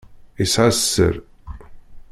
Yesεa 0.39 0.71
sser. 0.77 1.15